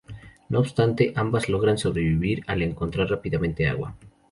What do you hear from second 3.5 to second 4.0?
agua.